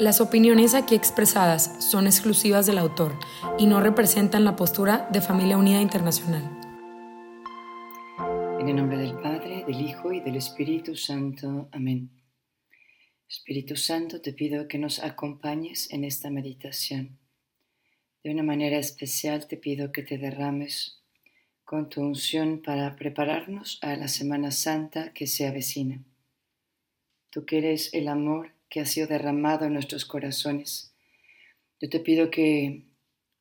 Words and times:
Las 0.00 0.22
opiniones 0.22 0.72
aquí 0.72 0.94
expresadas 0.94 1.84
son 1.84 2.06
exclusivas 2.06 2.64
del 2.64 2.78
autor 2.78 3.18
y 3.58 3.66
no 3.66 3.82
representan 3.82 4.46
la 4.46 4.56
postura 4.56 5.06
de 5.12 5.20
Familia 5.20 5.58
Unida 5.58 5.82
Internacional. 5.82 6.42
En 8.58 8.66
el 8.66 8.76
nombre 8.76 8.96
del 8.96 9.12
Padre, 9.18 9.62
del 9.66 9.78
Hijo 9.82 10.10
y 10.10 10.20
del 10.20 10.36
Espíritu 10.36 10.96
Santo. 10.96 11.68
Amén. 11.70 12.08
Espíritu 13.28 13.76
Santo, 13.76 14.22
te 14.22 14.32
pido 14.32 14.68
que 14.68 14.78
nos 14.78 15.00
acompañes 15.00 15.92
en 15.92 16.04
esta 16.04 16.30
meditación. 16.30 17.18
De 18.24 18.30
una 18.30 18.42
manera 18.42 18.78
especial 18.78 19.48
te 19.48 19.58
pido 19.58 19.92
que 19.92 20.02
te 20.02 20.16
derrames 20.16 21.02
con 21.62 21.90
tu 21.90 22.00
unción 22.00 22.62
para 22.62 22.96
prepararnos 22.96 23.78
a 23.82 23.94
la 23.96 24.08
Semana 24.08 24.50
Santa 24.50 25.12
que 25.12 25.26
se 25.26 25.46
avecina. 25.46 26.02
Tú 27.28 27.44
que 27.44 27.58
eres 27.58 27.92
el 27.92 28.08
amor 28.08 28.54
que 28.70 28.80
ha 28.80 28.86
sido 28.86 29.08
derramado 29.08 29.66
en 29.66 29.74
nuestros 29.74 30.06
corazones. 30.06 30.94
Yo 31.80 31.90
te 31.90 32.00
pido 32.00 32.30
que 32.30 32.84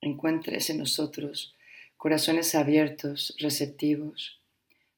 encuentres 0.01 0.69
en 0.69 0.79
nosotros 0.79 1.55
corazones 1.97 2.55
abiertos, 2.55 3.35
receptivos, 3.39 4.41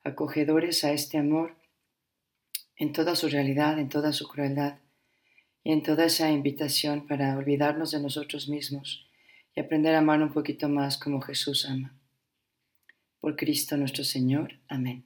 acogedores 0.03 0.83
a 0.83 0.93
este 0.93 1.17
amor 1.17 1.57
en 2.77 2.93
toda 2.93 3.15
su 3.15 3.27
realidad, 3.27 3.77
en 3.77 3.89
toda 3.89 4.13
su 4.13 4.27
crueldad 4.27 4.79
y 5.63 5.73
en 5.73 5.83
toda 5.83 6.05
esa 6.05 6.31
invitación 6.31 7.07
para 7.07 7.37
olvidarnos 7.37 7.91
de 7.91 7.99
nosotros 7.99 8.47
mismos 8.47 9.07
y 9.55 9.59
aprender 9.59 9.95
a 9.95 9.99
amar 9.99 10.21
un 10.21 10.31
poquito 10.31 10.69
más 10.69 10.97
como 10.97 11.21
Jesús 11.21 11.65
ama. 11.65 11.93
Por 13.19 13.35
Cristo 13.35 13.77
nuestro 13.77 14.03
Señor. 14.03 14.59
Amén. 14.67 15.03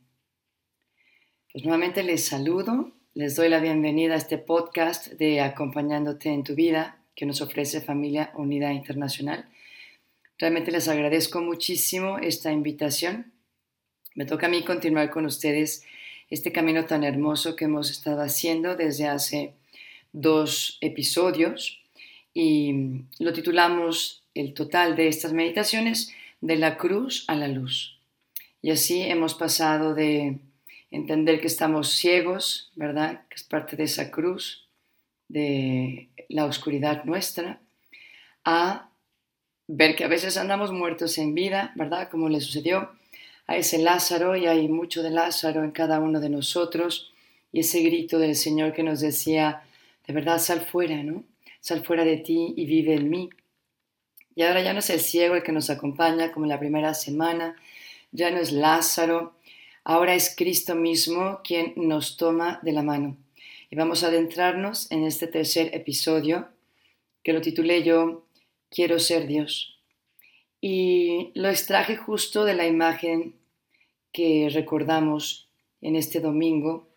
Pues 1.52 1.64
nuevamente 1.64 2.04
les 2.04 2.26
saludo 2.26 2.94
les 3.16 3.34
doy 3.38 3.48
la 3.48 3.62
bienvenida 3.62 4.16
a 4.16 4.18
este 4.18 4.38
podcast 4.38 5.08
de 5.14 5.40
Acompañándote 5.40 6.32
en 6.32 6.44
tu 6.44 6.54
vida 6.54 7.00
que 7.16 7.26
nos 7.26 7.40
ofrece 7.40 7.80
Familia 7.80 8.34
Unida 8.36 8.74
Internacional. 8.74 9.46
Realmente 10.38 10.70
les 10.70 10.90
agradezco 10.90 11.40
muchísimo 11.42 12.18
esta 12.18 12.52
invitación. 12.52 13.32
Me 14.16 14.26
toca 14.26 14.48
a 14.48 14.50
mí 14.50 14.66
continuar 14.66 15.12
con 15.12 15.26
ustedes 15.26 15.86
este 16.30 16.52
camino 16.52 16.84
tan 16.84 17.06
hermoso 17.06 17.56
que 17.56 17.66
hemos 17.66 17.90
estado 17.90 18.22
haciendo 18.22 18.76
desde 18.76 19.08
hace 19.08 19.54
dos 20.12 20.78
episodios 20.82 21.80
y 22.34 23.06
lo 23.20 23.32
titulamos 23.32 24.24
el 24.34 24.54
total 24.54 24.98
de 24.98 25.08
estas 25.08 25.32
meditaciones 25.32 26.12
de 26.42 26.58
la 26.58 26.76
cruz 26.76 27.24
a 27.30 27.36
la 27.36 27.48
luz. 27.48 27.98
Y 28.62 28.72
así 28.72 29.04
hemos 29.04 29.36
pasado 29.36 29.94
de 29.94 30.38
entender 30.96 31.42
que 31.42 31.48
estamos 31.48 31.90
ciegos, 31.90 32.72
¿verdad? 32.76 33.26
Que 33.30 33.36
es 33.36 33.44
parte 33.44 33.76
de 33.76 33.84
esa 33.84 34.12
cruz, 34.12 34.68
de 35.28 36.10
la 36.30 36.46
oscuridad 36.46 37.04
nuestra, 37.04 37.60
a 38.44 38.90
ver 39.68 39.96
que 39.96 40.04
a 40.04 40.08
veces 40.08 40.38
andamos 40.38 40.72
muertos 40.72 41.18
en 41.18 41.34
vida, 41.34 41.74
¿verdad? 41.76 42.10
Como 42.10 42.30
le 42.30 42.40
sucedió 42.40 42.92
a 43.48 43.58
ese 43.58 43.78
Lázaro 43.80 44.36
y 44.36 44.48
hay 44.48 44.68
mucho 44.68 45.04
de 45.04 45.10
Lázaro 45.12 45.64
en 45.64 45.72
cada 45.72 46.00
uno 46.00 46.20
de 46.20 46.30
nosotros 46.30 47.12
y 47.52 47.60
ese 47.60 47.82
grito 47.82 48.20
del 48.20 48.36
Señor 48.36 48.74
que 48.74 48.84
nos 48.84 49.00
decía, 49.02 49.64
de 50.08 50.14
verdad, 50.14 50.40
sal 50.40 50.62
fuera, 50.62 51.04
¿no? 51.04 51.24
Sal 51.60 51.84
fuera 51.84 52.06
de 52.06 52.18
ti 52.18 52.54
y 52.56 52.66
vive 52.66 52.94
en 52.96 53.10
mí. 53.10 53.30
Y 54.36 54.44
ahora 54.44 54.62
ya 54.62 54.74
no 54.74 54.80
es 54.80 54.90
el 54.90 55.00
ciego 55.00 55.36
el 55.36 55.44
que 55.44 55.52
nos 55.52 55.70
acompaña 55.70 56.32
como 56.32 56.46
en 56.46 56.50
la 56.50 56.60
primera 56.60 56.94
semana, 56.94 57.56
ya 58.12 58.32
no 58.32 58.38
es 58.38 58.52
Lázaro, 58.52 59.35
Ahora 59.88 60.16
es 60.16 60.34
Cristo 60.36 60.74
mismo 60.74 61.42
quien 61.44 61.74
nos 61.76 62.18
toma 62.18 62.60
de 62.64 62.72
la 62.72 62.82
mano. 62.82 63.18
Y 63.70 63.76
vamos 63.76 64.04
a 64.04 64.08
adentrarnos 64.08 64.92
en 64.92 65.04
este 65.04 65.28
tercer 65.28 65.76
episodio 65.76 66.48
que 67.22 67.34
lo 67.34 67.42
titulé 67.42 67.84
yo 67.84 68.26
Quiero 68.72 68.98
ser 68.98 69.28
Dios. 69.28 69.78
Y 70.60 71.30
lo 71.36 71.50
extraje 71.50 71.98
justo 71.98 72.46
de 72.46 72.56
la 72.56 72.66
imagen 72.66 73.36
que 74.12 74.50
recordamos 74.52 75.50
en 75.82 75.96
este 75.96 76.20
domingo, 76.20 76.88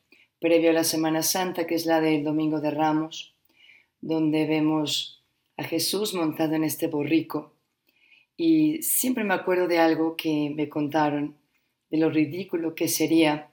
previo 0.41 0.71
a 0.71 0.73
la 0.73 0.85
Semana 0.85 1.23
Santa, 1.23 1.67
que 1.67 1.75
es 1.75 1.85
la 1.85 2.01
del 2.01 2.25
Domingo 2.25 2.63
de 2.63 2.71
Ramos, 2.71 3.35
donde 4.01 4.47
vemos 4.47 5.23
a 5.59 5.65
Jesús 5.65 6.15
montado 6.15 6.55
en 6.55 6.65
este 6.65 6.87
borrico. 6.87 7.53
Y 8.39 8.81
siempre 8.81 9.25
me 9.25 9.35
acuerdo 9.35 9.69
de 9.69 9.79
algo 9.79 10.17
que 10.17 10.51
me 10.57 10.71
contaron 10.71 11.37
de 11.91 11.99
lo 11.99 12.11
ridículo 12.11 12.75
que 12.75 12.89
sería 12.89 13.51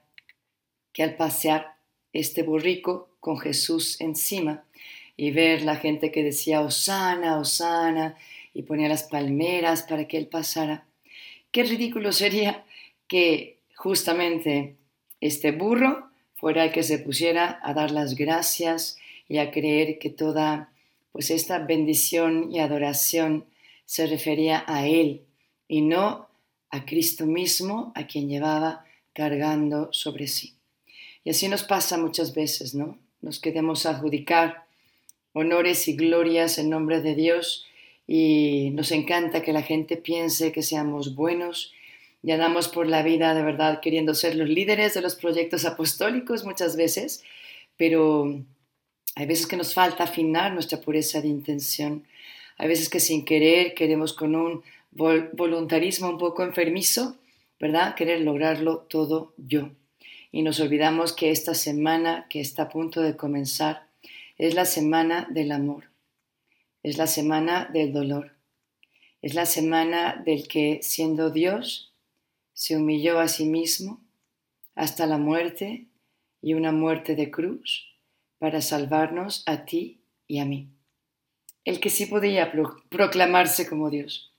que 0.92 1.02
al 1.02 1.16
pasear 1.16 1.76
este 2.12 2.42
borrico 2.42 3.08
con 3.20 3.38
Jesús 3.38 4.00
encima 4.00 4.64
y 5.16 5.30
ver 5.30 5.62
la 5.62 5.76
gente 5.76 6.12
que 6.12 6.22
decía 6.22 6.60
Osana, 6.60 7.38
Osana 7.38 8.16
y 8.54 8.62
ponía 8.62 8.88
las 8.88 9.04
palmeras 9.04 9.82
para 9.82 10.06
que 10.08 10.18
él 10.18 10.26
pasara, 10.26 10.86
qué 11.50 11.62
ridículo 11.62 12.12
sería 12.12 12.64
que 13.08 13.58
justamente 13.74 14.76
este 15.20 15.52
burro 15.52 16.10
fuera 16.34 16.64
el 16.64 16.72
que 16.72 16.82
se 16.82 16.98
pusiera 16.98 17.60
a 17.62 17.74
dar 17.74 17.90
las 17.90 18.14
gracias 18.14 18.98
y 19.28 19.38
a 19.38 19.50
creer 19.50 19.98
que 19.98 20.10
toda 20.10 20.70
pues 21.12 21.30
esta 21.30 21.58
bendición 21.58 22.52
y 22.52 22.60
adoración 22.60 23.46
se 23.86 24.06
refería 24.06 24.64
a 24.66 24.86
él 24.86 25.22
y 25.68 25.80
no 25.80 26.28
a 26.70 26.84
Cristo 26.84 27.26
mismo, 27.26 27.92
a 27.94 28.06
quien 28.06 28.28
llevaba 28.28 28.84
cargando 29.12 29.88
sobre 29.92 30.26
sí. 30.26 30.54
Y 31.24 31.30
así 31.30 31.48
nos 31.48 31.64
pasa 31.64 31.98
muchas 31.98 32.34
veces, 32.34 32.74
¿no? 32.74 32.98
Nos 33.20 33.40
queremos 33.40 33.86
adjudicar 33.86 34.66
honores 35.32 35.88
y 35.88 35.96
glorias 35.96 36.58
en 36.58 36.70
nombre 36.70 37.00
de 37.00 37.14
Dios 37.14 37.66
y 38.06 38.70
nos 38.74 38.92
encanta 38.92 39.42
que 39.42 39.52
la 39.52 39.62
gente 39.62 39.96
piense 39.96 40.52
que 40.52 40.62
seamos 40.62 41.14
buenos 41.14 41.72
y 42.22 42.30
andamos 42.30 42.68
por 42.68 42.86
la 42.86 43.02
vida 43.02 43.34
de 43.34 43.42
verdad 43.42 43.80
queriendo 43.80 44.14
ser 44.14 44.34
los 44.36 44.48
líderes 44.48 44.94
de 44.94 45.02
los 45.02 45.14
proyectos 45.14 45.64
apostólicos 45.64 46.44
muchas 46.44 46.76
veces, 46.76 47.22
pero 47.76 48.40
hay 49.14 49.26
veces 49.26 49.46
que 49.46 49.56
nos 49.56 49.74
falta 49.74 50.04
afinar 50.04 50.52
nuestra 50.52 50.80
pureza 50.80 51.20
de 51.20 51.28
intención. 51.28 52.06
Hay 52.58 52.68
veces 52.68 52.88
que 52.88 53.00
sin 53.00 53.24
querer 53.24 53.74
queremos 53.74 54.12
con 54.12 54.34
un 54.34 54.62
voluntarismo 54.96 56.08
un 56.08 56.18
poco 56.18 56.42
enfermizo, 56.42 57.16
¿verdad? 57.60 57.94
Querer 57.94 58.20
lograrlo 58.22 58.78
todo 58.78 59.34
yo. 59.36 59.70
Y 60.32 60.42
nos 60.42 60.60
olvidamos 60.60 61.12
que 61.12 61.30
esta 61.30 61.54
semana 61.54 62.26
que 62.28 62.40
está 62.40 62.64
a 62.64 62.68
punto 62.68 63.00
de 63.00 63.16
comenzar 63.16 63.86
es 64.38 64.54
la 64.54 64.64
semana 64.64 65.26
del 65.30 65.52
amor, 65.52 65.84
es 66.82 66.98
la 66.98 67.06
semana 67.06 67.68
del 67.72 67.92
dolor, 67.92 68.32
es 69.22 69.34
la 69.34 69.46
semana 69.46 70.22
del 70.24 70.46
que 70.48 70.80
siendo 70.82 71.30
Dios 71.30 71.92
se 72.52 72.76
humilló 72.76 73.18
a 73.18 73.28
sí 73.28 73.46
mismo 73.46 74.00
hasta 74.74 75.06
la 75.06 75.18
muerte 75.18 75.86
y 76.42 76.54
una 76.54 76.72
muerte 76.72 77.16
de 77.16 77.30
cruz 77.30 77.86
para 78.38 78.60
salvarnos 78.60 79.42
a 79.46 79.64
ti 79.64 80.00
y 80.26 80.38
a 80.38 80.44
mí. 80.44 80.68
El 81.64 81.80
que 81.80 81.90
sí 81.90 82.06
podía 82.06 82.52
proclamarse 82.90 83.68
como 83.68 83.90
Dios 83.90 84.35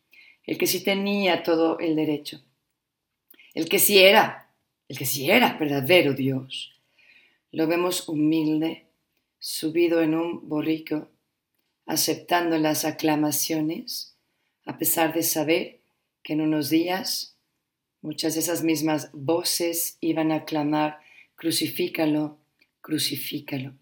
el 0.48 0.58
que 0.58 0.66
sí 0.66 0.84
tenía 0.84 1.44
todo 1.44 1.78
el 1.78 1.96
derecho, 1.96 2.42
el 3.54 3.68
que 3.68 3.80
sí 3.80 4.00
era, 4.00 4.50
el 4.88 4.98
que 4.98 5.06
sí 5.06 5.30
era 5.30 5.58
verdadero 5.58 6.14
Dios. 6.14 6.74
Lo 7.52 7.68
vemos 7.68 8.08
humilde, 8.08 8.86
subido 9.40 10.02
en 10.02 10.16
un 10.16 10.48
borrico, 10.48 11.10
aceptando 11.86 12.58
las 12.58 12.86
aclamaciones, 12.86 14.16
a 14.66 14.78
pesar 14.78 15.14
de 15.14 15.24
saber 15.24 15.80
que 16.24 16.34
en 16.34 16.42
unos 16.42 16.70
días 16.70 17.36
muchas 18.02 18.34
de 18.36 18.40
esas 18.40 18.64
mismas 18.64 19.10
voces 19.12 19.98
iban 20.00 20.32
a 20.32 20.46
clamar, 20.46 21.00
crucifícalo, 21.36 22.38
crucifícalo. 22.82 23.74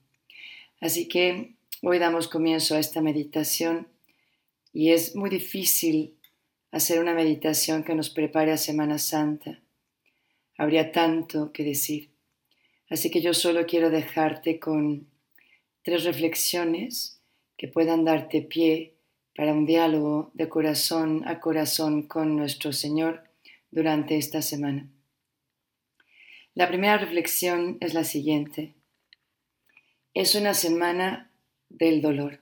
Así 0.81 1.07
que 1.07 1.53
hoy 1.83 1.99
damos 1.99 2.27
comienzo 2.27 2.75
a 2.75 2.79
esta 2.79 3.01
meditación 3.01 3.87
y 4.73 4.91
es 4.91 5.15
muy 5.15 5.29
difícil 5.29 6.15
hacer 6.75 6.99
una 6.99 7.13
meditación 7.13 7.85
que 7.85 7.95
nos 7.95 8.09
prepare 8.09 8.51
a 8.51 8.57
Semana 8.57 8.97
Santa. 8.97 9.61
Habría 10.57 10.91
tanto 10.91 11.53
que 11.53 11.63
decir. 11.63 12.11
Así 12.89 13.09
que 13.09 13.21
yo 13.21 13.33
solo 13.33 13.65
quiero 13.65 13.89
dejarte 13.89 14.59
con 14.59 15.07
tres 15.83 16.03
reflexiones 16.03 17.21
que 17.55 17.69
puedan 17.69 18.03
darte 18.03 18.41
pie 18.41 18.93
para 19.37 19.53
un 19.53 19.65
diálogo 19.65 20.31
de 20.33 20.49
corazón 20.49 21.25
a 21.25 21.39
corazón 21.39 22.09
con 22.09 22.35
nuestro 22.35 22.73
Señor 22.73 23.23
durante 23.71 24.17
esta 24.17 24.41
semana. 24.41 24.89
La 26.55 26.67
primera 26.67 26.97
reflexión 26.97 27.77
es 27.79 27.93
la 27.93 28.03
siguiente. 28.03 28.73
Es 30.13 30.35
una 30.35 30.53
semana 30.53 31.31
del 31.69 32.01
dolor. 32.01 32.41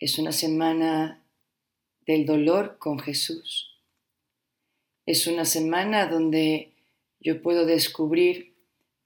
Es 0.00 0.18
una 0.18 0.32
semana 0.32 1.23
del 2.06 2.26
dolor 2.26 2.78
con 2.78 2.98
Jesús. 2.98 3.78
Es 5.06 5.26
una 5.26 5.44
semana 5.44 6.06
donde 6.06 6.72
yo 7.20 7.42
puedo 7.42 7.66
descubrir 7.66 8.54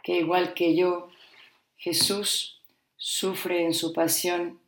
que 0.03 0.17
igual 0.17 0.55
que 0.55 0.75
yo, 0.77 1.11
Jesús 1.77 2.61
sufre 2.97 3.65
en 3.65 3.75
su 3.75 3.93
pasión 3.93 4.61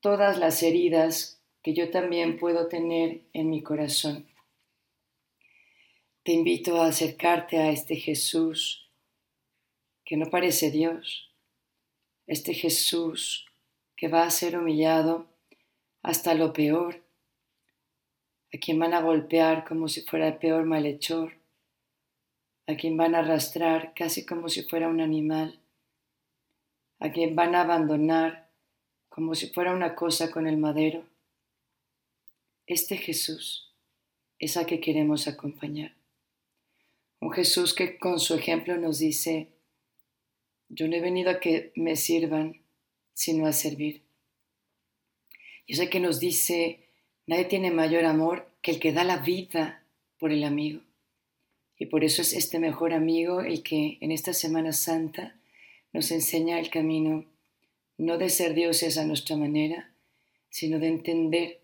todas 0.00 0.38
las 0.38 0.62
heridas 0.62 1.40
que 1.62 1.74
yo 1.74 1.90
también 1.90 2.38
puedo 2.38 2.68
tener 2.68 3.22
en 3.32 3.50
mi 3.50 3.62
corazón. 3.62 4.26
Te 6.22 6.32
invito 6.32 6.80
a 6.80 6.88
acercarte 6.88 7.58
a 7.58 7.70
este 7.70 7.96
Jesús 7.96 8.88
que 10.04 10.16
no 10.16 10.30
parece 10.30 10.70
Dios, 10.70 11.30
este 12.26 12.54
Jesús 12.54 13.46
que 13.96 14.08
va 14.08 14.24
a 14.24 14.30
ser 14.30 14.56
humillado 14.56 15.26
hasta 16.02 16.34
lo 16.34 16.52
peor, 16.52 17.02
a 18.54 18.58
quien 18.58 18.78
van 18.78 18.94
a 18.94 19.00
golpear 19.00 19.64
como 19.64 19.88
si 19.88 20.02
fuera 20.02 20.28
el 20.28 20.38
peor 20.38 20.64
malhechor, 20.64 21.34
a 22.66 22.76
quien 22.76 22.96
van 22.96 23.14
a 23.14 23.20
arrastrar 23.20 23.94
casi 23.94 24.26
como 24.26 24.48
si 24.48 24.62
fuera 24.62 24.88
un 24.88 25.00
animal, 25.00 25.60
a 26.98 27.12
quien 27.12 27.36
van 27.36 27.54
a 27.54 27.62
abandonar 27.62 28.50
como 29.08 29.34
si 29.34 29.48
fuera 29.48 29.72
una 29.72 29.94
cosa 29.94 30.30
con 30.30 30.46
el 30.46 30.56
madero. 30.56 31.04
Este 32.66 32.96
Jesús 32.96 33.72
es 34.38 34.56
a 34.56 34.66
que 34.66 34.80
queremos 34.80 35.28
acompañar. 35.28 35.94
Un 37.20 37.32
Jesús 37.32 37.74
que 37.74 37.98
con 37.98 38.20
su 38.20 38.34
ejemplo 38.34 38.76
nos 38.76 38.98
dice, 38.98 39.48
yo 40.68 40.88
no 40.88 40.96
he 40.96 41.00
venido 41.00 41.30
a 41.30 41.40
que 41.40 41.72
me 41.76 41.96
sirvan, 41.96 42.62
sino 43.14 43.46
a 43.46 43.52
servir. 43.52 44.02
Y 45.66 45.74
sé 45.76 45.88
que 45.88 46.00
nos 46.00 46.20
dice, 46.20 46.85
nadie 47.26 47.44
tiene 47.44 47.70
mayor 47.70 48.04
amor 48.04 48.48
que 48.62 48.72
el 48.72 48.80
que 48.80 48.92
da 48.92 49.04
la 49.04 49.18
vida 49.18 49.82
por 50.18 50.32
el 50.32 50.44
amigo. 50.44 50.80
Y 51.78 51.86
por 51.86 52.04
eso 52.04 52.22
es 52.22 52.32
este 52.32 52.58
mejor 52.58 52.92
amigo 52.92 53.40
el 53.40 53.62
que 53.62 53.98
en 54.00 54.12
esta 54.12 54.32
Semana 54.32 54.72
Santa 54.72 55.36
nos 55.92 56.10
enseña 56.10 56.58
el 56.58 56.70
camino 56.70 57.24
no 57.98 58.18
de 58.18 58.30
ser 58.30 58.54
dioses 58.54 58.98
a 58.98 59.04
nuestra 59.04 59.36
manera, 59.36 59.90
sino 60.50 60.78
de 60.78 60.88
entender 60.88 61.60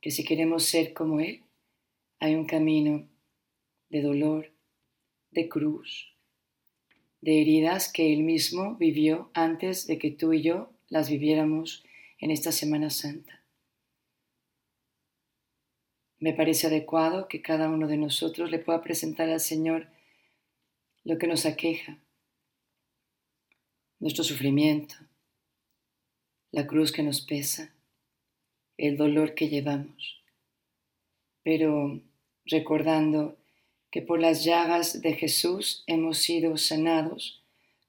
que 0.00 0.10
si 0.10 0.24
queremos 0.24 0.64
ser 0.64 0.92
como 0.92 1.20
Él, 1.20 1.42
hay 2.20 2.34
un 2.34 2.46
camino 2.46 3.06
de 3.90 4.02
dolor, 4.02 4.50
de 5.30 5.48
cruz, 5.48 6.12
de 7.20 7.40
heridas 7.40 7.90
que 7.90 8.12
Él 8.12 8.22
mismo 8.22 8.76
vivió 8.76 9.30
antes 9.34 9.86
de 9.86 9.98
que 9.98 10.10
tú 10.10 10.32
y 10.32 10.42
yo 10.42 10.70
las 10.88 11.08
viviéramos 11.08 11.84
en 12.18 12.30
esta 12.30 12.52
Semana 12.52 12.90
Santa. 12.90 13.43
Me 16.24 16.32
parece 16.32 16.68
adecuado 16.68 17.28
que 17.28 17.42
cada 17.42 17.68
uno 17.68 17.86
de 17.86 17.98
nosotros 17.98 18.50
le 18.50 18.58
pueda 18.58 18.80
presentar 18.80 19.28
al 19.28 19.40
Señor 19.40 19.88
lo 21.04 21.18
que 21.18 21.26
nos 21.26 21.44
aqueja, 21.44 21.98
nuestro 23.98 24.24
sufrimiento, 24.24 24.94
la 26.50 26.66
cruz 26.66 26.92
que 26.92 27.02
nos 27.02 27.20
pesa, 27.20 27.74
el 28.78 28.96
dolor 28.96 29.34
que 29.34 29.50
llevamos, 29.50 30.22
pero 31.42 32.00
recordando 32.46 33.36
que 33.90 34.00
por 34.00 34.18
las 34.18 34.46
llagas 34.46 35.02
de 35.02 35.12
Jesús 35.12 35.84
hemos 35.86 36.16
sido 36.16 36.56
sanados, 36.56 37.44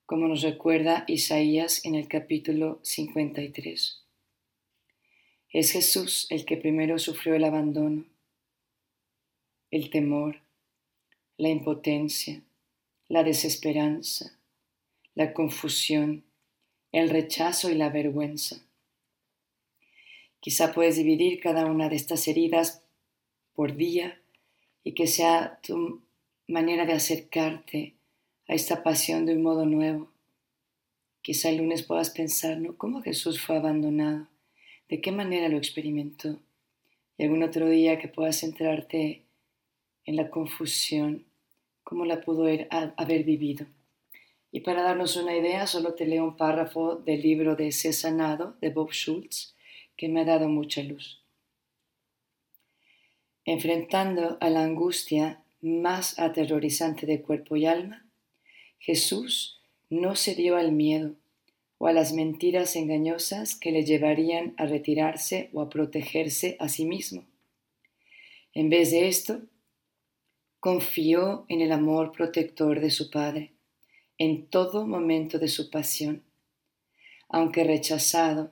como 0.05 0.27
nos 0.27 0.41
recuerda 0.41 1.05
Isaías 1.07 1.85
en 1.85 1.95
el 1.95 2.09
capítulo 2.09 2.81
53. 2.83 4.03
Es 5.51 5.71
Jesús 5.71 6.27
el 6.29 6.43
que 6.43 6.57
primero 6.57 6.99
sufrió 6.99 7.33
el 7.35 7.45
abandono, 7.45 8.03
el 9.75 9.89
temor, 9.89 10.37
la 11.37 11.49
impotencia, 11.49 12.41
la 13.09 13.25
desesperanza, 13.25 14.39
la 15.15 15.33
confusión, 15.33 16.23
el 16.93 17.09
rechazo 17.09 17.69
y 17.69 17.75
la 17.75 17.89
vergüenza. 17.89 18.65
Quizá 20.39 20.71
puedes 20.71 20.95
dividir 20.95 21.41
cada 21.41 21.65
una 21.65 21.89
de 21.89 21.97
estas 21.97 22.25
heridas 22.29 22.83
por 23.53 23.75
día 23.75 24.17
y 24.85 24.93
que 24.93 25.07
sea 25.07 25.59
tu 25.61 26.01
manera 26.47 26.85
de 26.85 26.93
acercarte 26.93 27.95
a 28.47 28.53
esta 28.53 28.81
pasión 28.81 29.25
de 29.25 29.33
un 29.33 29.43
modo 29.43 29.65
nuevo. 29.65 30.09
Quizá 31.21 31.49
el 31.49 31.57
lunes 31.57 31.83
puedas 31.83 32.11
pensar, 32.11 32.59
¿no? 32.59 32.77
¿Cómo 32.77 33.01
Jesús 33.01 33.41
fue 33.41 33.57
abandonado? 33.57 34.29
¿De 34.87 35.01
qué 35.01 35.11
manera 35.11 35.49
lo 35.49 35.57
experimentó? 35.57 36.39
Y 37.17 37.23
algún 37.23 37.43
otro 37.43 37.67
día 37.67 37.99
que 37.99 38.07
puedas 38.07 38.39
centrarte 38.39 39.24
en 40.05 40.15
la 40.15 40.29
confusión, 40.29 41.25
cómo 41.83 42.05
la 42.05 42.21
pudo 42.21 42.45
haber 42.97 43.23
vivido. 43.23 43.65
Y 44.51 44.61
para 44.61 44.83
darnos 44.83 45.17
una 45.17 45.35
idea, 45.35 45.67
solo 45.67 45.93
te 45.93 46.05
leo 46.05 46.23
un 46.23 46.37
párrafo 46.37 46.95
del 46.95 47.21
libro 47.21 47.55
de 47.55 47.71
Sé 47.71 47.91
sanado 47.93 48.55
de 48.61 48.69
Bob 48.69 48.91
Schultz, 48.91 49.55
que 49.97 50.07
me 50.07 50.21
ha 50.21 50.25
dado 50.25 50.47
mucha 50.47 50.81
luz 50.83 51.25
enfrentando 53.45 54.37
a 54.41 54.49
la 54.49 54.63
angustia 54.63 55.43
más 55.61 56.19
aterrorizante 56.19 57.05
de 57.05 57.21
cuerpo 57.21 57.55
y 57.55 57.67
alma, 57.67 58.05
Jesús 58.79 59.61
no 59.89 60.15
se 60.15 60.35
dio 60.35 60.57
al 60.57 60.71
miedo 60.71 61.15
o 61.77 61.87
a 61.87 61.93
las 61.93 62.13
mentiras 62.13 62.75
engañosas 62.75 63.55
que 63.55 63.71
le 63.71 63.85
llevarían 63.85 64.53
a 64.57 64.65
retirarse 64.65 65.49
o 65.53 65.61
a 65.61 65.69
protegerse 65.69 66.57
a 66.59 66.69
sí 66.69 66.85
mismo. 66.85 67.23
En 68.53 68.69
vez 68.69 68.91
de 68.91 69.07
esto, 69.07 69.41
confió 70.65 71.45
en 71.47 71.61
el 71.61 71.71
amor 71.71 72.11
protector 72.11 72.79
de 72.79 72.89
su 72.89 73.11
Padre 73.11 73.51
en 74.17 74.47
todo 74.47 74.87
momento 74.87 75.37
de 75.37 75.47
su 75.47 75.69
pasión. 75.69 76.23
Aunque 77.29 77.63
rechazado 77.63 78.49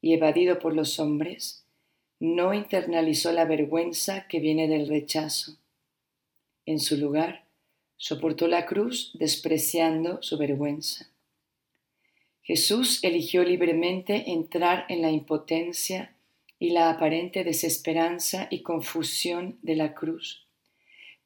y 0.00 0.14
evadido 0.14 0.58
por 0.58 0.74
los 0.74 0.98
hombres, 0.98 1.66
no 2.18 2.54
internalizó 2.54 3.30
la 3.32 3.44
vergüenza 3.44 4.26
que 4.26 4.40
viene 4.40 4.68
del 4.68 4.88
rechazo. 4.88 5.58
En 6.64 6.80
su 6.80 6.96
lugar, 6.96 7.44
soportó 7.98 8.48
la 8.48 8.64
cruz 8.64 9.10
despreciando 9.18 10.22
su 10.22 10.38
vergüenza. 10.38 11.10
Jesús 12.40 13.04
eligió 13.04 13.44
libremente 13.44 14.30
entrar 14.30 14.86
en 14.88 15.02
la 15.02 15.10
impotencia 15.10 16.16
y 16.58 16.70
la 16.70 16.88
aparente 16.88 17.44
desesperanza 17.44 18.48
y 18.50 18.62
confusión 18.62 19.58
de 19.60 19.76
la 19.76 19.92
cruz, 19.92 20.46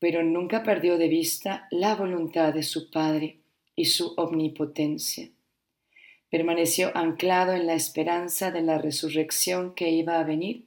pero 0.04 0.22
nunca 0.22 0.62
perdió 0.62 0.98
de 0.98 1.08
vista 1.08 1.66
la 1.70 1.94
voluntad 1.94 2.52
de 2.52 2.62
su 2.62 2.90
Padre 2.90 3.38
y 3.74 3.86
su 3.86 4.12
omnipotencia. 4.18 5.30
Permaneció 6.28 6.94
anclado 6.94 7.54
en 7.54 7.66
la 7.66 7.72
esperanza 7.72 8.50
de 8.50 8.60
la 8.60 8.76
resurrección 8.76 9.74
que 9.74 9.88
iba 9.88 10.20
a 10.20 10.24
venir 10.24 10.66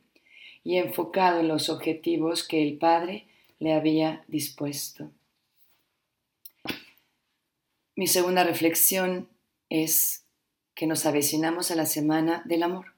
y 0.63 0.77
enfocado 0.77 1.41
en 1.41 1.49
los 1.49 1.69
objetivos 1.69 2.47
que 2.47 2.63
el 2.63 2.79
Padre 2.79 3.27
le 3.59 3.73
había 3.73 4.25
dispuesto. 4.27 5.11
Mi 7.95 8.07
segunda 8.07 8.43
reflexión 8.43 9.29
es 9.69 10.25
que 10.73 10.87
nos 10.87 11.05
avecinamos 11.05 11.69
a 11.69 11.75
la 11.75 11.85
semana 11.85 12.41
del 12.45 12.63
amor. 12.63 12.96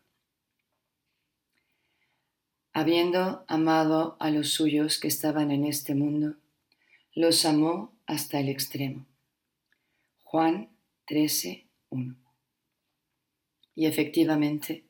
Habiendo 2.79 3.43
amado 3.49 4.15
a 4.21 4.31
los 4.31 4.51
suyos 4.51 5.01
que 5.01 5.09
estaban 5.09 5.51
en 5.51 5.65
este 5.65 5.95
mundo, 5.95 6.37
los 7.13 7.43
amó 7.43 7.91
hasta 8.05 8.39
el 8.39 8.47
extremo. 8.47 9.05
Juan 10.23 10.69
13, 11.05 11.67
1. 11.89 12.15
Y 13.75 13.85
efectivamente, 13.85 14.85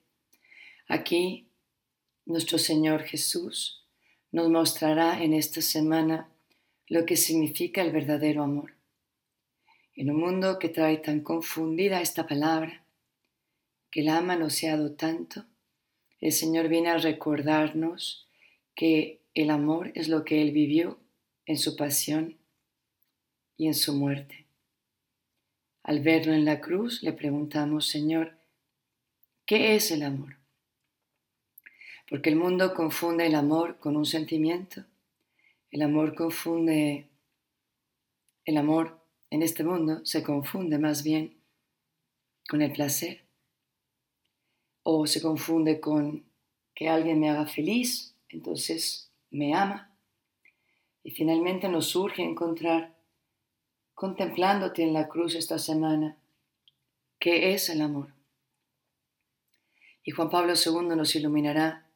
aquí 0.88 1.50
nuestro 2.28 2.60
Señor 2.60 3.06
Jesús 3.06 3.84
nos 4.32 4.52
mostrará 4.52 5.24
en 5.24 5.34
esta 5.34 5.64
semana 5.64 6.30
lo 6.86 7.08
que 7.08 7.18
significa 7.18 7.82
el 7.82 7.92
verdadero 7.92 8.44
amor. 8.44 8.76
En 9.96 10.12
un 10.12 10.20
mundo 10.20 10.60
que 10.60 10.70
trae 10.70 10.98
tan 10.98 11.22
confundida 11.22 12.02
esta 12.02 12.28
palabra, 12.28 12.86
que 13.90 14.04
la 14.04 14.20
ama 14.20 14.36
manoseado 14.36 14.92
tanto, 14.92 15.49
el 16.22 16.32
Señor 16.32 16.68
viene 16.68 16.90
a 16.90 16.98
recordarnos 16.98 18.28
que 18.76 19.22
el 19.34 19.50
amor 19.50 19.92
es 19.96 20.10
lo 20.10 20.26
que 20.26 20.42
Él 20.42 20.52
vivió 20.52 21.00
en 21.46 21.58
su 21.58 21.76
pasión 21.76 22.38
y 23.58 23.68
en 23.68 23.74
su 23.74 23.94
muerte. 23.94 24.46
Al 25.84 26.02
verlo 26.02 26.34
en 26.34 26.46
la 26.46 26.60
cruz 26.62 27.02
le 27.04 27.14
preguntamos, 27.14 27.88
Señor, 27.88 28.38
¿qué 29.46 29.76
es 29.76 29.92
el 29.92 30.04
amor? 30.04 30.36
Porque 32.10 32.30
el 32.30 32.36
mundo 32.36 32.74
confunde 32.74 33.26
el 33.28 33.36
amor 33.36 33.80
con 33.80 33.96
un 33.96 34.06
sentimiento. 34.06 34.84
El 35.72 35.84
amor 35.84 36.16
confunde, 36.16 37.08
el 38.46 38.58
amor 38.58 39.00
en 39.30 39.44
este 39.44 39.64
mundo 39.64 40.06
se 40.06 40.24
confunde 40.24 40.80
más 40.80 41.04
bien 41.04 41.36
con 42.48 42.62
el 42.62 42.72
placer. 42.72 43.29
O 44.84 45.06
se 45.08 45.22
confunde 45.22 45.80
con 45.80 46.26
que 46.74 46.88
alguien 46.88 47.20
me 47.20 47.30
haga 47.30 47.46
feliz, 47.46 48.16
entonces 48.30 49.12
me 49.30 49.54
ama. 49.54 49.94
Y 51.04 51.12
finalmente 51.12 51.68
nos 51.70 51.88
surge 51.88 52.24
encontrar, 52.24 52.96
contemplándote 53.94 54.84
en 54.84 54.94
la 54.94 55.08
cruz 55.08 55.36
esta 55.36 55.60
semana, 55.60 56.18
qué 57.20 57.54
es 57.54 57.70
el 57.70 57.82
amor. 57.82 58.14
Y 60.04 60.12
Juan 60.12 60.30
Pablo 60.30 60.54
II 60.54 60.96
nos 60.96 61.16
iluminará 61.16 61.90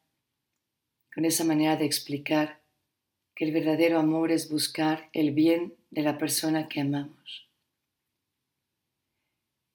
con 1.14 1.24
esa 1.24 1.44
manera 1.44 1.76
de 1.76 1.86
explicar 1.86 2.60
que 3.34 3.44
el 3.44 3.52
verdadero 3.52 3.98
amor 3.98 4.30
es 4.30 4.50
buscar 4.50 5.08
el 5.12 5.32
bien 5.32 5.74
de 5.90 6.02
la 6.02 6.18
persona 6.18 6.68
que 6.68 6.80
amamos. 6.80 7.48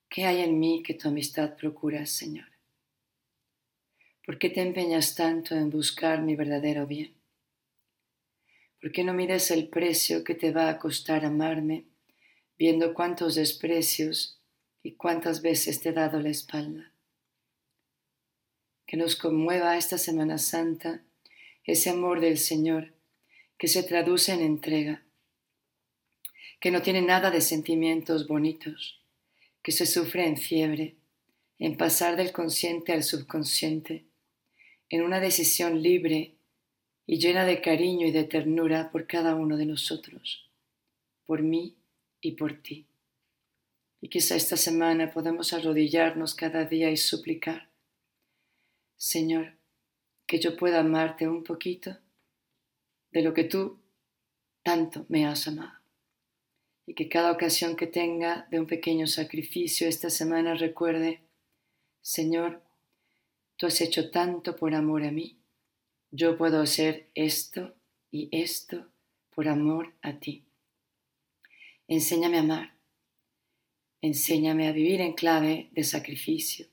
¿Qué 0.10 0.26
hay 0.26 0.42
en 0.42 0.60
mí 0.60 0.84
que 0.84 0.94
tu 0.94 1.08
amistad 1.08 1.56
procuras, 1.56 2.10
Señor? 2.10 2.59
¿Por 4.30 4.38
qué 4.38 4.52
te 4.52 4.62
empeñas 4.62 5.16
tanto 5.16 5.56
en 5.56 5.72
buscar 5.72 6.22
mi 6.22 6.36
verdadero 6.36 6.86
bien? 6.86 7.16
¿Por 8.80 8.92
qué 8.92 9.04
no 9.04 9.12
mides 9.12 9.50
el 9.50 9.70
precio 9.70 10.24
que 10.24 10.36
te 10.36 10.52
va 10.52 10.70
a 10.70 10.78
costar 10.78 11.26
amarme, 11.26 11.86
viendo 12.56 12.94
cuántos 12.94 13.34
desprecios 13.34 14.40
y 14.84 14.92
cuántas 14.92 15.42
veces 15.42 15.82
te 15.82 15.90
he 15.90 15.94
dado 15.94 16.20
la 16.20 16.30
espalda? 16.30 16.94
Que 18.86 18.98
nos 18.98 19.16
conmueva 19.16 19.76
esta 19.78 19.98
Semana 19.98 20.38
Santa 20.38 21.02
ese 21.64 21.90
amor 21.90 22.22
del 22.22 22.38
Señor 22.38 22.94
que 23.58 23.68
se 23.68 23.82
traduce 23.82 24.32
en 24.32 24.42
entrega, 24.42 25.04
que 26.60 26.70
no 26.70 26.84
tiene 26.84 27.02
nada 27.02 27.32
de 27.32 27.42
sentimientos 27.42 28.28
bonitos, 28.28 29.02
que 29.64 29.72
se 29.72 29.88
sufre 29.88 30.28
en 30.28 30.38
fiebre, 30.38 30.98
en 31.58 31.78
pasar 31.78 32.16
del 32.16 32.32
consciente 32.32 32.94
al 32.94 33.02
subconsciente, 33.02 34.06
en 34.90 35.04
una 35.04 35.20
decisión 35.20 35.82
libre 35.82 36.36
y 37.06 37.20
llena 37.20 37.46
de 37.46 37.62
cariño 37.62 38.08
y 38.08 38.12
de 38.12 38.24
ternura 38.24 38.92
por 38.92 39.08
cada 39.08 39.36
uno 39.36 39.58
de 39.58 39.66
nosotros, 39.66 40.50
por 41.26 41.42
mí 41.42 41.76
y 42.22 42.34
por 42.34 42.62
ti. 42.62 42.88
Y 44.02 44.10
quizá 44.10 44.36
esta 44.36 44.58
semana 44.58 45.12
podamos 45.12 45.54
arrodillarnos 45.54 46.36
cada 46.36 46.66
día 46.66 46.90
y 46.90 46.98
suplicar, 46.98 47.70
Señor, 48.96 49.58
que 50.26 50.40
yo 50.40 50.56
pueda 50.56 50.80
amarte 50.80 51.28
un 51.28 51.44
poquito 51.44 51.98
de 53.12 53.22
lo 53.22 53.34
que 53.34 53.44
tú 53.44 53.80
tanto 54.64 55.06
me 55.10 55.26
has 55.26 55.48
amado. 55.48 55.80
Y 56.86 56.94
que 56.94 57.10
cada 57.10 57.32
ocasión 57.32 57.76
que 57.76 57.88
tenga 57.88 58.48
de 58.52 58.60
un 58.60 58.68
pequeño 58.68 59.08
sacrificio 59.08 59.88
esta 59.88 60.10
semana 60.10 60.56
recuerde, 60.56 61.22
Señor, 62.02 62.62
tú 63.60 63.66
has 63.68 63.82
hecho 63.82 64.10
tanto 64.10 64.56
por 64.56 64.74
amor 64.74 65.04
a 65.04 65.12
mí, 65.12 65.38
yo 66.12 66.38
puedo 66.38 66.62
hacer 66.62 67.10
esto 67.14 67.76
y 68.10 68.30
esto 68.32 68.88
por 69.32 69.50
amor 69.50 69.94
a 70.02 70.18
ti. 70.18 70.46
Enséñame 71.90 72.38
a 72.38 72.40
amar, 72.40 72.78
enséñame 74.02 74.70
a 74.70 74.72
vivir 74.72 75.02
en 75.02 75.12
clave 75.12 75.68
de 75.74 75.84
sacrificio, 75.84 76.68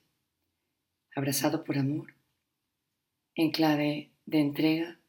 abrazado 1.16 1.64
por 1.64 1.76
amor, 1.76 2.14
en 3.34 3.50
clave 3.50 4.12
de 4.24 4.38
entrega, 4.38 5.00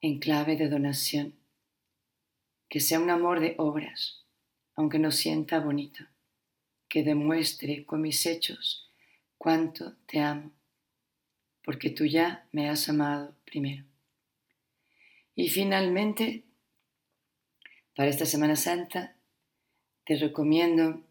en 0.00 0.18
clave 0.18 0.56
de 0.56 0.68
donación. 0.68 1.34
Que 2.68 2.80
sea 2.80 2.98
un 2.98 3.10
amor 3.10 3.38
de 3.38 3.54
obras, 3.58 4.24
aunque 4.74 4.98
no 4.98 5.12
sienta 5.12 5.60
bonito, 5.60 6.04
que 6.88 7.04
demuestre 7.04 7.86
con 7.86 8.00
mis 8.02 8.26
hechos 8.26 8.90
cuánto 9.38 9.94
te 10.06 10.18
amo, 10.18 10.50
porque 11.64 11.90
tú 11.90 12.04
ya 12.04 12.46
me 12.52 12.68
has 12.68 12.88
amado 12.88 13.34
primero. 13.44 13.84
Y 15.34 15.48
finalmente, 15.48 16.44
para 17.96 18.10
esta 18.10 18.26
Semana 18.26 18.56
Santa, 18.56 19.16
te 20.04 20.16
recomiendo 20.16 21.02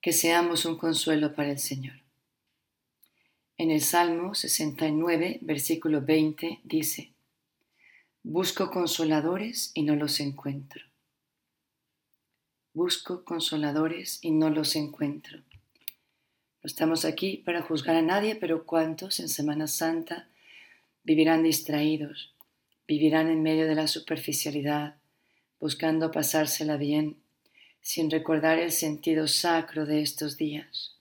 que 0.00 0.12
seamos 0.12 0.64
un 0.66 0.76
consuelo 0.76 1.34
para 1.34 1.50
el 1.50 1.58
Señor. 1.58 1.96
En 3.58 3.70
el 3.70 3.80
Salmo 3.80 4.34
69, 4.34 5.38
versículo 5.40 6.02
20, 6.02 6.60
dice, 6.62 7.12
Busco 8.22 8.70
consoladores 8.70 9.70
y 9.74 9.82
no 9.82 9.96
los 9.96 10.20
encuentro. 10.20 10.82
Busco 12.74 13.24
consoladores 13.24 14.18
y 14.20 14.32
no 14.32 14.50
los 14.50 14.76
encuentro. 14.76 15.42
Estamos 16.66 17.04
aquí 17.04 17.36
para 17.36 17.62
juzgar 17.62 17.94
a 17.94 18.02
nadie, 18.02 18.34
pero 18.34 18.66
¿cuántos 18.66 19.20
en 19.20 19.28
Semana 19.28 19.68
Santa 19.68 20.28
vivirán 21.04 21.44
distraídos, 21.44 22.34
vivirán 22.88 23.28
en 23.30 23.40
medio 23.40 23.68
de 23.68 23.76
la 23.76 23.86
superficialidad, 23.86 24.96
buscando 25.60 26.10
pasársela 26.10 26.76
bien, 26.76 27.18
sin 27.80 28.10
recordar 28.10 28.58
el 28.58 28.72
sentido 28.72 29.28
sacro 29.28 29.86
de 29.86 30.02
estos 30.02 30.36
días? 30.38 30.96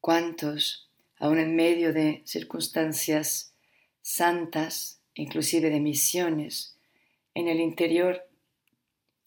¿Cuántos, 0.00 0.90
aun 1.20 1.38
en 1.38 1.54
medio 1.54 1.92
de 1.92 2.22
circunstancias 2.24 3.54
santas, 4.02 5.00
inclusive 5.14 5.70
de 5.70 5.78
misiones, 5.78 6.76
en 7.34 7.46
el 7.46 7.60
interior 7.60 8.28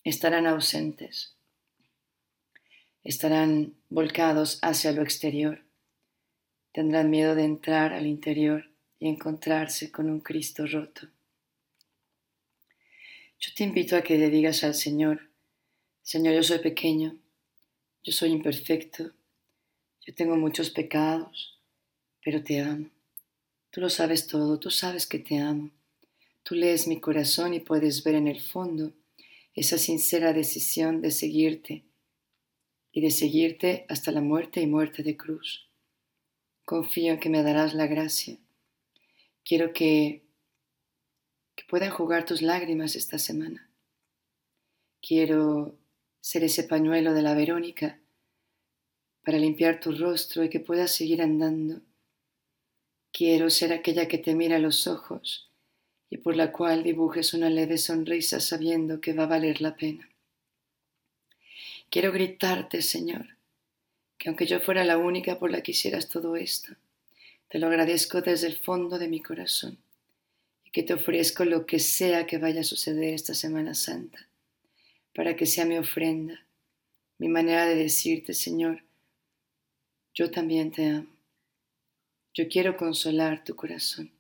estarán 0.04 0.48
ausentes? 0.48 1.38
Estarán 3.04 3.74
volcados 3.90 4.60
hacia 4.62 4.92
lo 4.92 5.02
exterior. 5.02 5.64
Tendrán 6.72 7.10
miedo 7.10 7.34
de 7.34 7.44
entrar 7.44 7.94
al 7.94 8.06
interior 8.06 8.70
y 9.00 9.10
encontrarse 9.10 9.92
con 9.92 10.08
un 10.08 10.20
Cristo 10.20 10.68
roto. 10.68 11.08
Yo 13.40 13.52
te 13.56 13.64
invito 13.64 13.96
a 13.96 14.04
que 14.04 14.20
le 14.20 14.30
digas 14.30 14.64
al 14.64 14.76
Señor, 14.76 15.32
Señor, 16.04 16.36
yo 16.36 16.44
soy 16.44 16.60
pequeño, 16.60 17.18
yo 18.04 18.12
soy 18.12 18.30
imperfecto, 18.30 19.12
yo 20.06 20.14
tengo 20.14 20.36
muchos 20.36 20.70
pecados, 20.70 21.60
pero 22.24 22.44
te 22.44 22.60
amo. 22.60 22.92
Tú 23.72 23.82
lo 23.82 23.90
sabes 23.90 24.28
todo, 24.28 24.60
tú 24.60 24.70
sabes 24.70 25.08
que 25.08 25.18
te 25.18 25.40
amo. 25.40 25.72
Tú 26.44 26.54
lees 26.54 26.88
mi 26.88 27.00
corazón 27.00 27.56
y 27.56 27.60
puedes 27.62 28.04
ver 28.04 28.14
en 28.14 28.28
el 28.28 28.42
fondo 28.42 28.94
esa 29.56 29.80
sincera 29.80 30.34
decisión 30.34 31.02
de 31.02 31.10
seguirte 31.10 31.84
y 32.92 33.02
de 33.02 33.12
seguirte 33.12 33.86
hasta 33.90 34.12
la 34.12 34.22
muerte 34.22 34.62
y 34.62 34.68
muerte 34.68 35.04
de 35.04 35.16
cruz. 35.16 35.68
Confío 36.66 37.14
en 37.14 37.20
que 37.20 37.30
me 37.30 37.44
darás 37.44 37.74
la 37.74 37.88
gracia. 37.88 38.38
Quiero 39.44 39.74
que, 39.74 40.24
que 41.56 41.64
puedan 41.68 41.92
jugar 41.92 42.26
tus 42.26 42.42
lágrimas 42.42 42.96
esta 42.96 43.18
semana. 43.18 43.70
Quiero 45.02 45.78
ser 46.20 46.44
ese 46.44 46.64
pañuelo 46.64 47.14
de 47.14 47.22
la 47.24 47.34
Verónica 47.34 48.00
para 49.24 49.38
limpiar 49.38 49.80
tu 49.80 49.92
rostro 49.92 50.44
y 50.44 50.50
que 50.50 50.60
puedas 50.60 50.92
seguir 50.92 51.22
andando. 51.22 51.82
Quiero 53.12 53.50
ser 53.50 53.74
aquella 53.74 54.08
que 54.08 54.18
te 54.18 54.36
mira 54.36 54.58
a 54.58 54.60
los 54.60 54.88
ojos 54.88 55.50
y 56.10 56.18
por 56.18 56.36
la 56.36 56.52
cual 56.52 56.84
dibujes 56.84 57.34
una 57.34 57.50
leve 57.50 57.78
sonrisa 57.78 58.40
sabiendo 58.40 59.00
que 59.00 59.14
va 59.14 59.24
a 59.24 59.28
valer 59.28 59.62
la 59.62 59.76
pena. 59.76 60.11
Quiero 61.92 62.14
gritarte, 62.14 62.82
Señor, 62.82 63.36
que 64.18 64.30
aunque 64.30 64.46
yo 64.46 64.62
fuera 64.62 64.86
la 64.86 64.98
única 64.98 65.38
por 65.38 65.52
la 65.52 65.62
que 65.62 65.72
hicieras 65.72 66.08
todo 66.08 66.38
esto, 66.38 66.74
te 67.50 67.60
lo 67.60 67.68
agradezco 67.68 68.22
desde 68.22 68.48
el 68.48 68.56
fondo 68.56 68.98
de 68.98 69.10
mi 69.10 69.20
corazón 69.20 69.78
y 70.64 70.72
que 70.72 70.84
te 70.84 70.94
ofrezco 70.94 71.44
lo 71.44 71.66
que 71.66 71.80
sea 71.80 72.26
que 72.26 72.38
vaya 72.38 72.62
a 72.62 72.64
suceder 72.64 73.14
esta 73.14 73.34
Semana 73.34 73.74
Santa, 73.74 74.30
para 75.14 75.36
que 75.36 75.46
sea 75.46 75.66
mi 75.66 75.78
ofrenda, 75.78 76.46
mi 77.18 77.28
manera 77.28 77.66
de 77.66 77.76
decirte, 77.76 78.34
Señor, 78.34 78.84
yo 80.14 80.32
también 80.32 80.72
te 80.72 80.86
amo. 80.86 81.14
Yo 82.34 82.48
quiero 82.48 82.78
consolar 82.78 83.44
tu 83.44 83.58
corazón. 83.58 84.12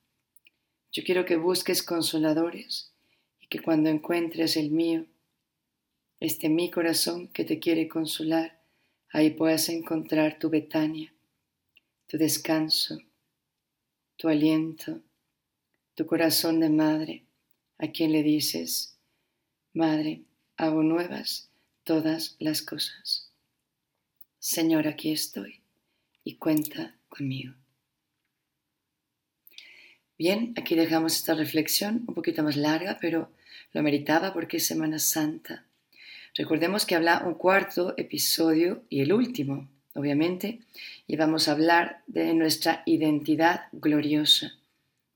Yo 0.92 1.04
quiero 1.06 1.24
que 1.24 1.38
busques 1.38 1.84
consoladores 1.84 2.92
y 3.40 3.48
que 3.48 3.62
cuando 3.62 3.90
encuentres 3.90 4.58
el 4.58 4.72
mío, 4.72 5.06
este 6.22 6.50
mi 6.50 6.70
corazón 6.70 7.28
que 7.30 7.44
te 7.44 7.60
quiere 7.60 7.88
consolar, 7.88 8.62
ahí 9.10 9.32
puedas 9.32 9.68
encontrar 9.70 10.38
tu 10.38 10.52
Betania, 10.52 11.12
tu 12.08 12.18
descanso, 12.20 13.00
tu 14.18 14.30
aliento, 14.30 15.02
tu 15.96 16.06
corazón 16.06 16.60
de 16.60 16.70
madre, 16.70 17.24
a 17.80 17.88
quien 17.88 18.12
le 18.12 18.22
dices, 18.22 18.96
Madre, 19.74 20.22
hago 20.58 20.84
nuevas 20.84 21.50
todas 21.84 22.36
las 22.38 22.62
cosas. 22.62 23.32
Señor, 24.38 24.88
aquí 24.88 25.12
estoy 25.12 25.62
y 26.24 26.36
cuenta 26.36 26.96
conmigo. 27.10 27.56
Bien, 30.20 30.54
aquí 30.56 30.76
dejamos 30.76 31.16
esta 31.16 31.34
reflexión 31.34 32.04
un 32.08 32.14
poquito 32.14 32.44
más 32.44 32.58
larga, 32.58 33.00
pero 33.02 33.32
lo 33.74 33.82
meritaba 33.82 34.34
porque 34.34 34.58
es 34.58 34.68
Semana 34.68 35.00
Santa. 35.00 35.66
Recordemos 36.34 36.86
que 36.86 36.96
habla 36.96 37.24
un 37.26 37.34
cuarto 37.34 37.94
episodio 37.98 38.84
y 38.90 39.02
el 39.02 39.12
último, 39.12 39.70
obviamente, 39.94 40.60
y 41.06 41.18
vamos 41.18 41.48
a 41.48 41.52
hablar 41.52 42.04
de 42.08 42.34
nuestra 42.34 42.84
identidad 42.86 43.66
gloriosa, 43.74 44.54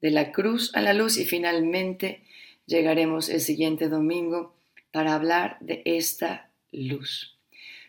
de 0.02 0.12
la 0.12 0.34
cruz 0.34 0.76
a 0.76 0.82
la 0.82 0.94
luz 0.94 1.18
y 1.18 1.26
finalmente 1.26 2.24
llegaremos 2.66 3.30
el 3.30 3.40
siguiente 3.40 3.88
domingo 3.88 4.56
para 4.92 5.14
hablar 5.14 5.58
de 5.62 5.82
esta 5.86 6.50
luz. 6.74 7.38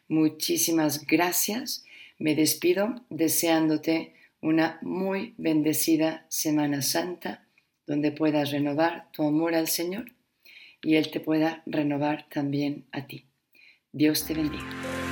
Muchísimas 0.06 1.04
gracias. 1.04 1.84
Me 2.18 2.36
despido 2.36 2.94
deseándote 3.10 4.14
una 4.40 4.78
muy 4.82 5.34
bendecida 5.36 6.26
Semana 6.28 6.80
Santa 6.80 7.44
donde 7.86 8.12
puedas 8.12 8.52
renovar 8.52 9.10
tu 9.12 9.24
amor 9.24 9.54
al 9.54 9.66
Señor 9.66 10.15
y 10.86 10.94
Él 10.94 11.10
te 11.10 11.18
pueda 11.18 11.64
renovar 11.66 12.28
también 12.30 12.86
a 12.92 13.08
ti. 13.08 13.26
Dios 13.90 14.24
te 14.24 14.34
bendiga. 14.34 15.05